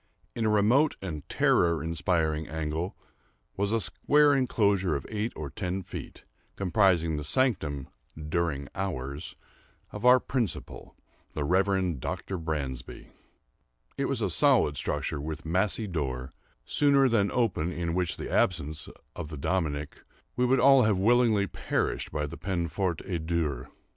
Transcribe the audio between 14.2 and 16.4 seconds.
a solid structure, with massy door,